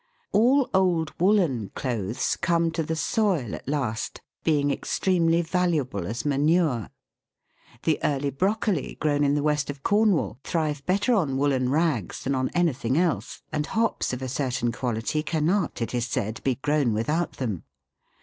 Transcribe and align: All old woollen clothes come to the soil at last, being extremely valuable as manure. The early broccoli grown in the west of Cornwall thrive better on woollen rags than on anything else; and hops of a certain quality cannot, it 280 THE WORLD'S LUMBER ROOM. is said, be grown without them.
All 0.31 0.67
old 0.73 1.13
woollen 1.19 1.69
clothes 1.75 2.35
come 2.35 2.71
to 2.71 2.81
the 2.81 2.95
soil 2.95 3.53
at 3.53 3.69
last, 3.69 4.19
being 4.43 4.71
extremely 4.71 5.43
valuable 5.43 6.07
as 6.07 6.25
manure. 6.25 6.89
The 7.83 7.99
early 8.03 8.31
broccoli 8.31 8.97
grown 8.99 9.23
in 9.23 9.35
the 9.35 9.43
west 9.43 9.69
of 9.69 9.83
Cornwall 9.83 10.39
thrive 10.43 10.83
better 10.87 11.13
on 11.13 11.37
woollen 11.37 11.69
rags 11.69 12.23
than 12.23 12.33
on 12.33 12.49
anything 12.55 12.97
else; 12.97 13.43
and 13.51 13.67
hops 13.67 14.11
of 14.11 14.23
a 14.23 14.27
certain 14.27 14.71
quality 14.71 15.21
cannot, 15.21 15.79
it 15.83 15.89
280 15.89 15.91
THE 15.91 15.91
WORLD'S 15.91 16.15
LUMBER 16.15 16.25
ROOM. 16.25 16.27
is 16.31 16.35
said, 16.39 16.43
be 16.43 16.55
grown 16.55 16.93
without 16.95 17.33
them. 17.33 17.61